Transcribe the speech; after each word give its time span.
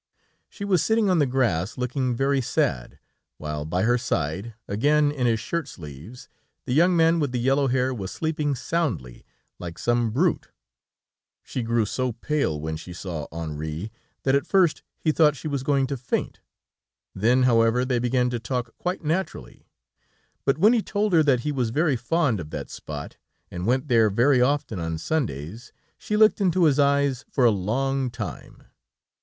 She 0.49 0.65
was 0.65 0.81
sitting 0.83 1.11
on 1.11 1.19
the 1.19 1.27
grass, 1.27 1.77
looking 1.77 2.15
very 2.15 2.41
sad, 2.41 2.97
while 3.37 3.65
by 3.65 3.83
her 3.83 3.99
side, 3.99 4.55
again 4.67 5.11
in 5.11 5.27
his 5.27 5.39
shirt 5.39 5.67
sleeves 5.67 6.27
the 6.65 6.73
young 6.73 6.97
man 6.97 7.19
with 7.19 7.31
the 7.31 7.39
yellow 7.39 7.67
hair 7.67 7.93
was 7.93 8.09
sleeping 8.11 8.55
soundly, 8.55 9.23
like 9.59 9.77
some 9.77 10.09
brute. 10.09 10.49
She 11.43 11.61
grew 11.61 11.85
so 11.85 12.13
pale 12.13 12.59
when 12.59 12.77
she 12.77 12.93
saw 12.93 13.27
Henri, 13.31 13.91
that 14.23 14.33
at 14.33 14.47
first 14.47 14.81
he 14.97 15.11
thought 15.11 15.35
she 15.35 15.47
was 15.47 15.61
going 15.61 15.85
to 15.85 15.97
faint, 15.97 16.39
then, 17.13 17.43
however, 17.43 17.85
they 17.85 17.99
began 17.99 18.31
to 18.31 18.39
talk 18.39 18.75
quite 18.79 19.03
naturally. 19.03 19.67
But 20.45 20.57
when 20.57 20.73
he 20.73 20.81
told 20.81 21.13
her 21.13 21.21
that 21.21 21.41
he 21.41 21.51
was 21.51 21.69
very 21.69 21.95
fond 21.95 22.39
of 22.39 22.49
that 22.49 22.71
spot, 22.71 23.17
and 23.51 23.67
went 23.67 23.87
there 23.87 24.09
very 24.09 24.41
often 24.41 24.79
on 24.79 24.97
Sundays, 24.97 25.71
she 25.95 26.17
looked 26.17 26.41
into 26.41 26.63
his 26.63 26.79
eyes 26.79 27.23
for 27.29 27.45
a 27.45 27.51
long 27.51 28.09
time. 28.09 28.63